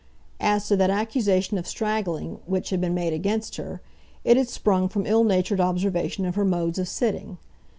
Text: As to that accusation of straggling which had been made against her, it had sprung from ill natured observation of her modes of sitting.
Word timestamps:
As 0.39 0.67
to 0.67 0.75
that 0.77 0.89
accusation 0.89 1.59
of 1.59 1.67
straggling 1.67 2.39
which 2.47 2.71
had 2.71 2.81
been 2.81 2.95
made 2.95 3.13
against 3.13 3.57
her, 3.57 3.81
it 4.23 4.35
had 4.35 4.49
sprung 4.49 4.89
from 4.89 5.05
ill 5.05 5.23
natured 5.23 5.61
observation 5.61 6.25
of 6.25 6.33
her 6.33 6.43
modes 6.43 6.79
of 6.79 6.87
sitting. 6.87 7.37